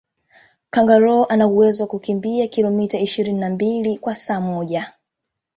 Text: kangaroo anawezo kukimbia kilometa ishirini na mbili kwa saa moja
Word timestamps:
kangaroo 0.69 1.25
anawezo 1.25 1.87
kukimbia 1.87 2.47
kilometa 2.47 2.99
ishirini 2.99 3.39
na 3.39 3.49
mbili 3.49 3.97
kwa 3.97 4.15
saa 4.15 4.39
moja 4.41 4.93